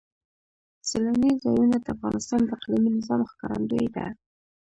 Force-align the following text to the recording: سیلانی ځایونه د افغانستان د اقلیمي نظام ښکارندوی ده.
سیلانی 0.87 1.31
ځایونه 1.43 1.77
د 1.79 1.85
افغانستان 1.95 2.39
د 2.43 2.47
اقلیمي 2.57 2.89
نظام 2.97 3.21
ښکارندوی 3.31 3.87
ده. 3.95 4.05